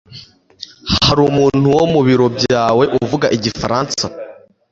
Hari 1.05 1.21
umuntu 1.29 1.65
wo 1.77 1.85
mu 1.93 1.99
biro 2.07 2.27
byawe 2.37 2.83
uvuga 3.01 3.25
igifaransa? 3.37 4.03